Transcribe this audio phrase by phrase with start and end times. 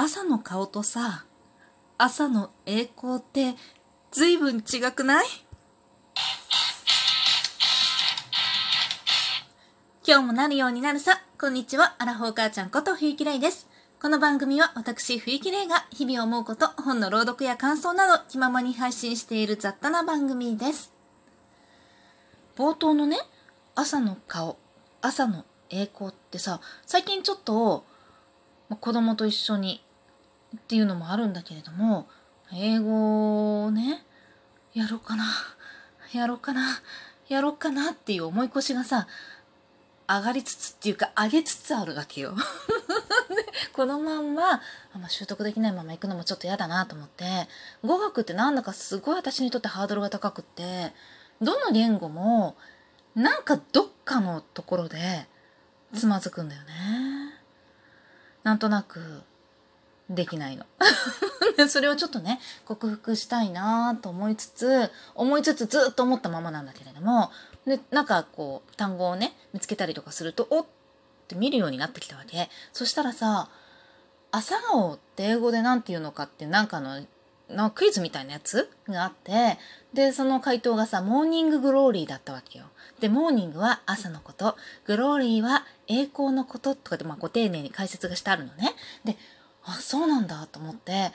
[0.00, 1.24] 朝の顔とさ、
[1.98, 3.56] 朝の栄光って
[4.12, 5.26] 随分違くない？
[10.06, 11.20] 今日もなるようになるさ。
[11.36, 11.96] こんにちは。
[11.98, 13.66] アラフォー母ちゃんこと冬木玲です。
[14.00, 20.92] この番組は私、冬木玲が日々思うこと、本の朗読や感想など気ままに配信している雑多な番組です。
[22.56, 23.16] 冒頭のね、
[23.74, 24.58] 朝の顔、
[25.02, 27.84] 朝の栄光ってさ、最近ちょっと、
[28.68, 29.82] ま子供と一緒に
[30.56, 32.08] っていうのもあるんだけれども、
[32.52, 34.04] 英語をね、
[34.74, 35.24] やろうかな、
[36.12, 36.62] やろうかな、
[37.28, 39.06] やろうかなっていう思い越しがさ、
[40.08, 42.34] 上がりつつっていうか上げつつあるわけよ。
[43.74, 44.62] このまんま、
[44.98, 47.48] ま、習得できないまま行くのもちょっと嫌だなと思って、
[47.84, 50.94] 語学ってなんだかすごい私にとってハードルが高くって、
[51.42, 52.56] どの言語も
[53.14, 55.28] なんかどっかのところで
[55.94, 57.38] つまずくんだよね。
[58.44, 59.22] なんとなく
[60.10, 60.64] できないの。
[61.68, 67.30] それをちょっとね、克服したいなと思いつつ、思いつつずっと思ったままなんだけれども、
[67.66, 70.66] で、なんかこう、単語をね、見つけたりとかすると、おっ
[71.26, 72.48] て見るようになってきたわけ。
[72.72, 73.50] そしたらさ、
[74.30, 77.04] 朝顔って英語で何て言うのかってなんかの、
[77.50, 79.58] のクイズみたいなやつがあって、
[79.92, 82.66] で、その回答がさ、 morning glory だったわけよ。
[83.00, 84.56] で、 morning は朝のこと、
[84.86, 88.74] glory は栄光のこととかで、まあ、ご丁寧に解説がしてあるのね。
[89.04, 89.16] で、
[89.64, 91.12] あそうなんだと思って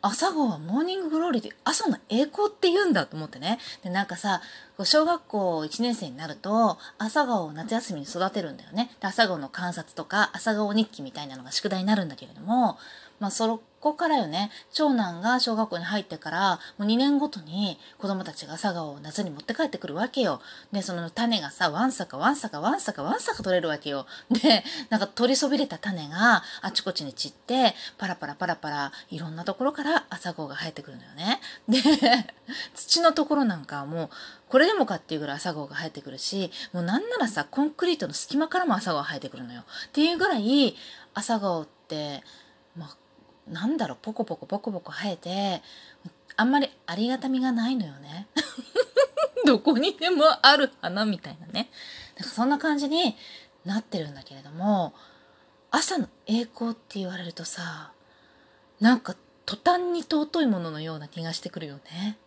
[0.00, 3.58] 朝顔は morning glory で朝の栄光って言うんだと思ってね。
[3.82, 4.40] で、なんかさ、
[4.84, 8.90] 小学校1年生になると、朝顔を夏休みに育てるんだよね。
[9.00, 12.78] で、朝顔の観察とか、朝顔日記みたいなのが宿題になるんだけれども、
[13.20, 20.40] まあ、そこからよね、長男が小学校に入ってから、もう2年ごとに子供たちが朝顔を夏に持って帰ってくるわけよ。
[20.72, 24.06] で、その種がさ、わんさかわんさかわんさかわんさか取れるわけよ。
[24.30, 31.40] で、なんか取りそびれた種があちこちに散って、パラパラパラパラ、いろんなところから朝顔が生えてくるのよね。
[31.68, 31.80] で、
[32.74, 34.10] 土のところなんかはもう、
[34.48, 39.62] これでもかっていうぐらい朝顔が生えてくるし、もうなんならさ、コンクリートの隙間からも朝顔が生えてくるのよ。
[39.88, 40.76] っていうぐらい、
[41.14, 42.22] 朝顔って、
[42.76, 42.96] まあ、
[43.50, 45.62] なんだろうポコポコポコポコ生えて
[46.36, 48.28] あんまりありがたみがないのよね
[49.44, 51.70] どこにでもある花みたいなね
[52.16, 53.16] なんかそんな感じに
[53.64, 54.92] なってるんだけれども
[55.70, 57.92] 朝の栄光って言われるとさ
[58.80, 59.16] なんか
[59.46, 62.18] 途端に尊いもののような気がしてくるよね。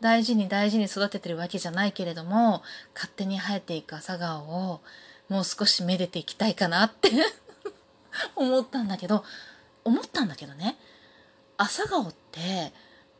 [0.00, 2.62] 大事に大事に育ててるわけじゃないけれども
[2.94, 4.80] 勝手に生えていく朝顔を
[5.30, 7.10] もう少しめでていきたいかなって
[8.36, 9.24] 思ったんだけど
[9.84, 10.76] 思ったんだけどね。
[11.56, 12.72] 朝顔って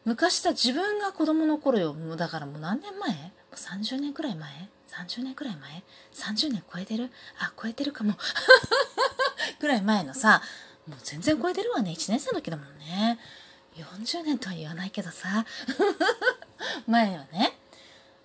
[0.05, 1.95] 昔さ自分が子供の頃よ。
[2.17, 4.51] だからもう何年前 ?30 年くらい前
[4.89, 5.83] ?30 年くらい前
[6.15, 7.11] ?30 年超えてる？
[7.39, 8.15] あ超えてるかも。
[9.61, 10.43] くらい前のさ
[10.89, 11.93] もう全然超えてるわね。
[11.93, 13.19] 1年生の時だもんね。
[13.77, 15.47] 40年とは言わないけどさ。
[16.87, 17.59] 前はね。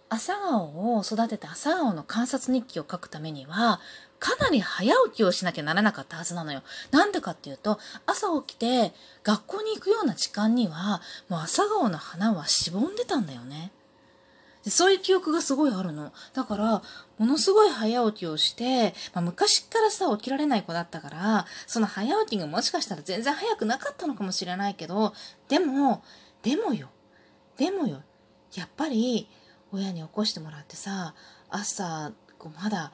[0.09, 3.79] 朝顔を育てて朝顔の観察日記を書くためには
[4.19, 6.63] かなり早起きをしなきゃならなかったはずなのよ。
[6.91, 13.71] なんでかっていうと、朝起きて学校に行くような時間には、もう朝顔の花はしぼんでたんだよね。
[14.63, 16.11] でそういう記憶がすごいあるの。
[16.33, 16.81] だから、
[17.17, 25.13] ものすごい早起きをして、まあ、昔からさ、起きられない子だったから、その早起きがもしかしたら全然早くなかったのかもしれないけど、
[25.47, 26.03] でも、
[26.41, 26.89] でもよ。
[27.55, 28.01] でもよ。
[28.55, 29.29] やっぱり、
[29.71, 31.13] 親に起こしてもらってさ、
[31.49, 32.91] 朝、こうまだ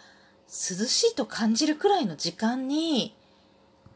[0.47, 3.15] 涼しいと感じるくらいの時間に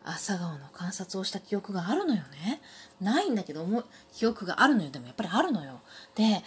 [0.04, 2.62] 朝顔の観察をした記憶があるのよね。
[3.02, 3.84] ないんだけども
[4.14, 4.90] 記憶があるのよ。
[4.90, 5.82] でもやっぱりあるのよ。
[6.16, 6.44] で、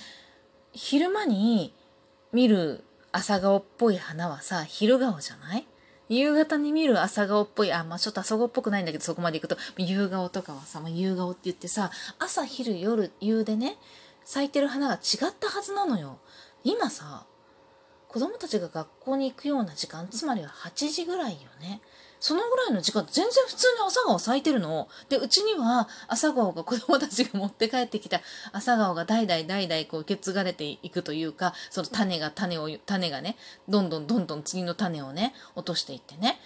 [0.73, 1.75] 昼間に
[2.33, 5.67] 見る朝顔っぽい花はさ、昼顔じゃない？
[6.09, 13.77] 夕方に見る朝顔っぽい、あ、まあちょっと朝顔っぽくないんだけど、そこまで行くと、夕顔とかはさ、まあ、夕顔って言ってさ、朝、昼、夜、夕でね、
[14.25, 16.19] 咲いてる花が違ったはずなのよ。
[16.65, 17.27] 今さ、
[18.09, 21.81] 子供たちが学校に行くような時間、つまりは8時ぐらいよね。
[22.21, 24.89] そのぐらいの時間、全然普通に朝顔咲いてるの。
[25.09, 28.21] で、うちには朝顔が子供たちが持って帰ってきた
[28.53, 33.37] 朝顔が代々代々こう受け継がれていくというか、その種が種を、種がね、
[33.69, 36.39] どんどんどんどん次の種をね、落としていってね、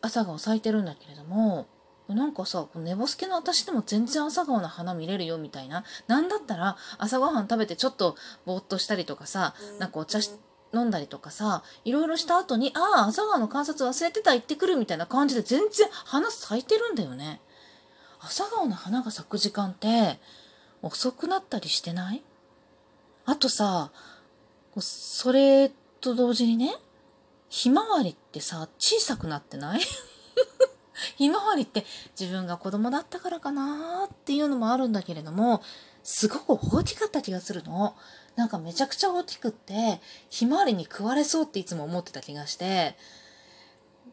[0.00, 1.66] 朝顔咲いてるんだけれども、
[2.14, 5.84] なんかさ、寝ぼすけの私でも全然朝顔の花見れるよみたいな。
[6.06, 10.30] なんだったら朝ごはん食べてちょっとぼーっとしたりとかさ、なんかお茶し
[10.74, 17.40] 飲んだりとかさ、いろいろした後に、ああ、朝顔の観察忘れてた、行ってくるみたいな感じで全然花咲いてるんだよね。
[18.20, 20.18] 朝顔の花が咲く時間って
[20.80, 22.22] 遅くなったりしてない？
[23.26, 23.90] あとさ、
[24.78, 25.70] それ
[26.00, 26.74] と同時にね、
[27.50, 29.80] ひまわりってさ、小さくなってない？
[31.16, 31.84] ひまわりって
[32.18, 35.62] 自分が子供だったからかなっていうのもあるんだけれども、
[36.02, 37.94] すごく大きかった気がするの。
[38.36, 40.00] なんかめちゃくちゃ大きくって、
[40.30, 42.96] ひまわりに食われそうっていつも思ってた気がして、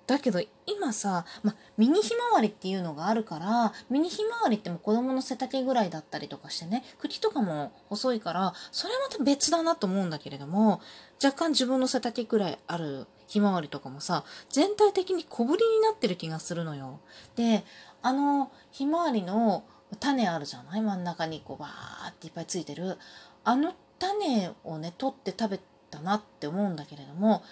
[0.10, 10.82] だけど今さ、ま、ミニひまわりっていうのがあるから、ミニひまわりっても子供の背丈ぐらいだったりとかしてね、茎とかも細いから、それはまた別だなと思うんだけれども、
[11.24, 17.00] 若干自分の背丈ぐらいあるひまわりとかもさ、全体的に小ぶりになってる気がするのよ。
[17.38, 17.64] で、
[18.02, 19.64] あのひまわりの
[20.00, 20.82] 種あるじゃない？
[20.82, 22.98] 真ん中にこうバーっていっぱいついてる。
[23.46, 25.60] あの種をね、取って食べ
[25.90, 27.44] たなって思うんだけれども、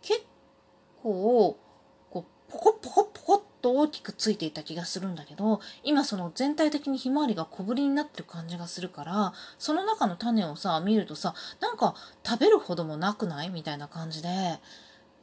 [0.00, 0.22] 結
[1.02, 1.58] 構、
[2.10, 2.22] ポ
[2.58, 11.94] コポコポコっと大きくついていた気がするんだけど、今その全体的にひまわりが小ぶりになってる感じがするから、その中の種をさ、見るとさ、なんか
[12.26, 13.50] 食べるほどもなくない？
[13.50, 14.28] みたいな感じで、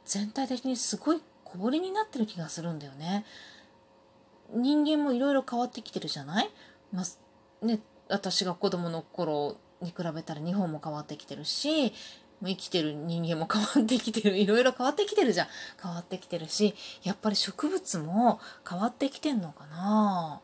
[0.04, 3.24] 全体的にすごい小ぶりになってる気がするんだよね。
[4.52, 6.50] 人間もいろいろ変わってきてるじゃない？
[6.92, 11.92] まあ、ね、私が子供の頃に比べたら日本も変わってきてるし、
[12.42, 14.36] 生きてる人間も変わってきてる。
[14.38, 15.46] いろいろ変わってきてるじゃん。
[15.80, 20.40] 変わってきてるし、やっぱり植物も変わってきてんのかな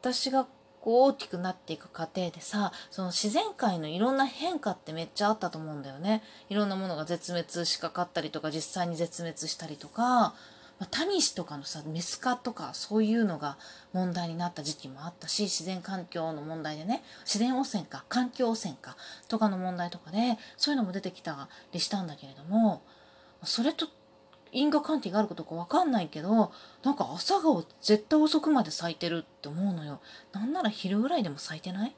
[0.00, 0.46] 私が
[0.80, 6.22] こう大きくなっていく過程でさ、その自然界のいろんな変化ってめっちゃあったと思うんだよね。
[6.48, 10.34] いろんなものが絶滅しかかったりとか、実際に絶滅したりとか、
[10.80, 13.58] まあ、タニシとかのさメス化とかそういうのが
[13.92, 18.96] 問題になった時期もあったし自然環境の問題でね自然汚染か環境汚染か
[19.28, 22.82] とかの問題とかでそういうのも出てきたりしたんだけれども
[23.44, 23.88] それと
[24.52, 26.52] 因果関係があることか分かんないけど
[26.82, 30.00] なんか朝顔絶対遅くまで咲いてるって思うのよ。
[30.32, 31.94] なんなら昼ぐらいでも咲いてない？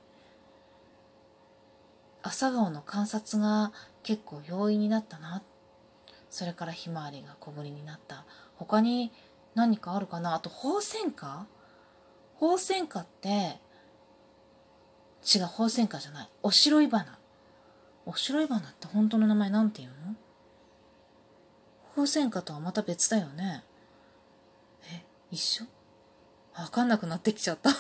[2.23, 3.73] 朝顔の観察が
[4.03, 5.43] 結構容易になったな。
[6.31, 8.25] それからひまわりが小ぶりになった。
[8.57, 9.13] 他に
[9.55, 10.35] 何かあるかな？
[10.35, 11.47] あと、ホウセンカ
[12.37, 13.59] ホウセンカって、
[15.35, 16.29] 違う、ホウセンカじゃない。
[16.43, 17.19] おしろい花。
[18.07, 20.15] おしろい花って本当の名前なんて言うの？
[21.95, 23.65] ホウセンカとはまた別だよね。
[24.91, 25.65] え、一緒？
[26.57, 27.75] わかんなくなってきちゃった い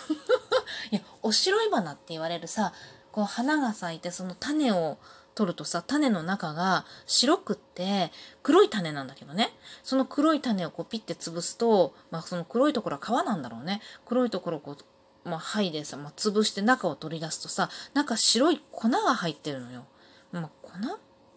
[0.90, 2.72] や、おしろい花って言われるさ、
[3.10, 4.98] こう花が咲いてその種を
[5.34, 8.12] 取るとさ、種の中が白くって
[8.42, 9.50] 黒い種なんだけどね。
[9.82, 13.80] その黒い種をこうピッて潰すと、まあその黒いところは皮なんだろうね。
[14.06, 14.76] 黒いところをこ
[15.24, 19.86] う、まあ剥いでさ、まあ、潰して中を取り出すとさ、中白い粉が入ってるのよ。
[20.32, 20.70] まあ粉？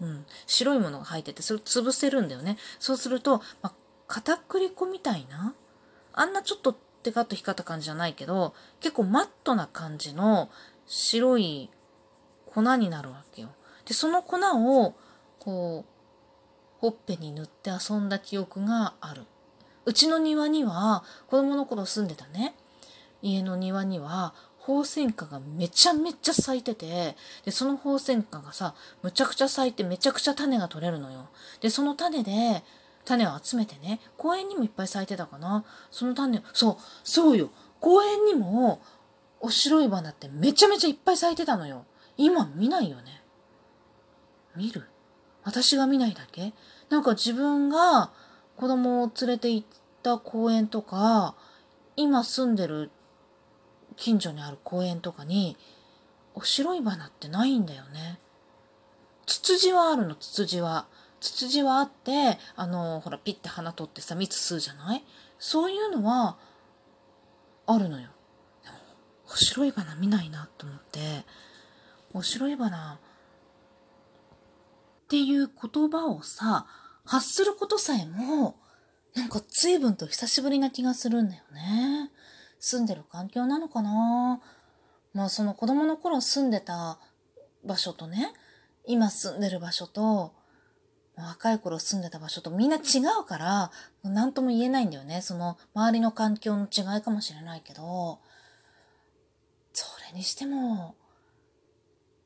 [0.01, 0.25] うん。
[0.45, 2.57] 白いものが入ってて、それを潰せるんだよね。
[2.79, 3.73] そうすると、まあ、
[4.07, 5.53] 片栗粉みたいな、
[6.13, 10.49] あんなちょっとテカッと光った感じじゃないけど、結構マットな感じの
[10.87, 11.69] 白い
[12.45, 13.49] 粉になるわけよ。
[13.85, 14.95] で、その粉を、
[15.39, 15.91] こう、
[16.79, 19.23] ほっぺに塗って遊んだ記憶がある。
[19.85, 22.55] うちの庭には、子供の頃住んでたね、
[23.21, 24.33] 家の庭には、
[24.65, 28.73] ホウセンカがめちゃめちゃ咲いてて、で、そのホウセンカがさ、
[29.03, 31.29] むちゃくちゃ咲いてめちゃくちゃ種が取れるのよ。
[31.61, 32.63] で、その種で、
[33.05, 35.63] 種を集めてね、公園にもいっぱい咲いてたかな。
[35.91, 37.51] その種、そう、そうよ。
[37.79, 38.81] 公園にも、
[39.41, 41.85] お白い花ってめちゃめちゃいっぱい咲いてたのよ。
[42.17, 43.21] 今見ないよね。
[44.55, 44.89] 見る？
[45.43, 46.53] 私が見ないだけ？
[46.89, 48.09] なんか自分が
[48.55, 49.67] 子供を連れて行っ
[50.01, 51.35] た公園とか、
[51.95, 52.89] 今住んでる
[53.97, 55.57] 近所にある公園とかに、
[56.33, 58.19] お白い花ってないんだよね。
[59.25, 60.85] ツツジはあるの、ツツジは。
[61.21, 65.03] ツツジはあって、あの、ほら、ピッて花取ってさ、蜜吸うじゃない？
[65.39, 66.37] そういうのは、
[67.65, 68.09] あるのよ。
[68.63, 68.77] でも、
[69.33, 71.25] お白い花見ないなと思って、
[72.13, 72.99] お白い花っ
[75.07, 76.67] ていう言葉をさ、
[77.05, 78.57] 発することさえも、
[79.15, 82.11] なんか随分と久しぶりな気がするんだよね。
[82.59, 84.41] 住んでる環境なのかな？
[85.13, 86.97] まあその子供の頃住んでた
[87.63, 88.33] 場所とね、
[88.85, 90.33] 今住んでる場所と、
[91.17, 93.71] 若い頃住んでた場所とみんな違うから、
[94.03, 95.21] 何とも言えないんだよね。
[95.21, 98.19] その周りの環境の違いかもしれないけど、
[99.73, 100.95] それにしても、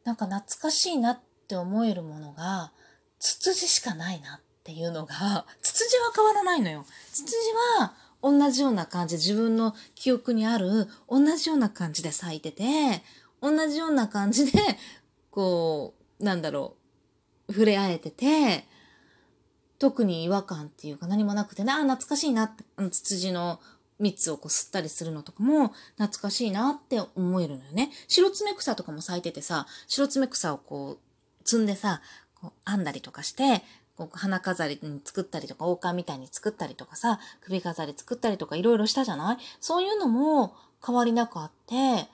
[0.04, 2.72] なんか懐かしいなって思えるものが、
[3.20, 6.86] ツツジしかないなっていうのが、 ツツジは変わらないのよ。
[7.12, 7.36] ツツジ
[7.80, 13.04] は同じような感じ、自分の記憶にある同じような感じで咲いてて、
[13.42, 14.60] 同じような感じで、
[15.32, 16.76] こう、なんだろ
[17.48, 18.66] う、触れ合えてて、
[19.80, 23.60] 特に違和感っていうか何もなくてね、あ、懐かしいなって、あの、ツツジの
[24.00, 27.90] 蜜をこう吸ったりするのとかも懐かしいなって思えるのよね。
[28.08, 32.02] 白爪草とかも咲いててさ、白爪草をこう積んでさ、
[32.36, 33.64] こう編んだりとかして、
[34.06, 39.38] こう花飾りに作ったりとか、王冠みたいに作ったりとかさ、首飾り作ったりとかいろいろしたじゃない？
[39.60, 42.08] そういうのも変わりなくあって、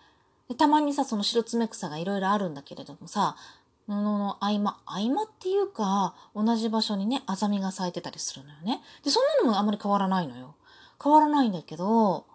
[0.50, 3.36] でたまにさ、その白爪草がいろいろあるんだけれどもさ、
[3.88, 8.82] 布の合間、合間っていうか、同じ場所にね、アザミが咲いてたりするのよね。
[9.04, 10.56] で、そんなのもあんまり変わらないのよ。
[11.04, 12.26] 変わらないんだけど、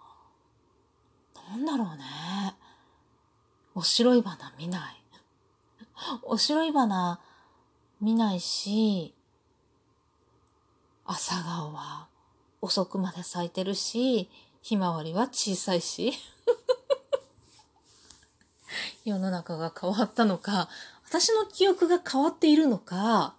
[1.49, 2.55] なんだろうね。
[3.75, 5.03] お白い花見ない。
[6.23, 7.19] お白い花
[7.99, 9.13] 見ないし、
[11.13, 12.07] 朝顔は
[12.61, 14.29] 遅くまで咲いてるし、
[14.61, 16.13] ひまわりは小さいし。
[19.03, 20.69] 世の中が変わったのか、
[21.05, 23.35] 私の記憶が変わっているのか、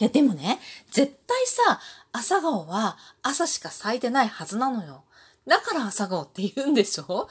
[0.00, 0.58] いやでもね、
[0.90, 5.04] 絶対さ、朝顔は朝しか咲いてないはずなのよ。
[5.46, 7.28] だから朝顔って言うんでしょ？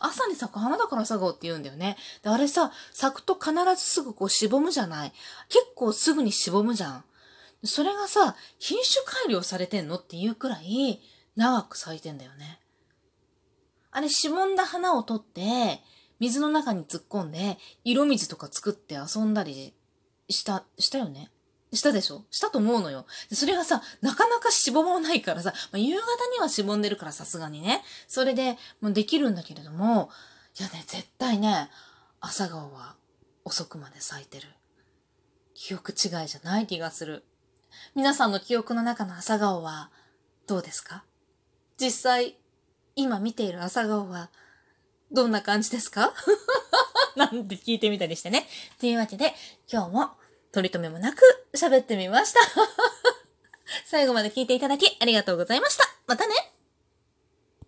[0.00, 1.96] 朝に咲く花だから朝顔って言うんだよね。
[2.22, 5.12] であれさ、咲くと必ずすぐこうしぼむじゃない？
[5.48, 7.04] 結構すぐにしぼむじゃん。
[7.64, 11.00] それがさ、品種改良されてんのっていうくらい
[11.36, 12.60] 長く咲いてんだよね。
[13.90, 15.82] あれ、しぼんだ花を取って、
[16.20, 19.74] 水の中に突っ込んで、色水とか作って遊んだり
[20.28, 21.30] した、したよね。
[21.72, 22.24] したでしょ？
[22.30, 23.06] したと思うのよ。
[23.32, 26.02] それがさ、なかなかしぼまないからさ、まあ、夕方
[26.34, 27.82] にはしぼんでるからさすがにね。
[28.08, 30.10] それで、もうできるんだけれども、
[30.58, 31.70] いやね、絶対ね、
[32.20, 32.96] 朝顔は
[33.44, 34.48] 遅くまで咲いてる。
[35.54, 37.24] 記憶違いじゃない気がする。
[37.94, 39.90] 皆さんの記憶の中の朝顔は
[40.46, 41.04] どうですか？
[41.78, 42.36] 実際、
[42.96, 44.30] 今見ている朝顔は
[45.12, 46.12] どんな感じですか？
[47.16, 48.46] なんて聞いてみたりしてね。
[48.78, 49.34] というわけで、
[49.70, 50.10] 今日も
[50.52, 51.20] 取り留めもなく
[51.54, 52.40] 喋ってみました。
[53.86, 55.84] 最後まで聞いていただきありがとうございました。
[56.06, 56.34] またね